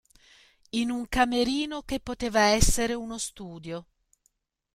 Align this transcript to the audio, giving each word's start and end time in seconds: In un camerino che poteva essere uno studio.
In 0.71 0.89
un 0.89 1.07
camerino 1.07 1.83
che 1.83 1.99
poteva 1.99 2.41
essere 2.41 2.95
uno 2.95 3.19
studio. 3.19 3.85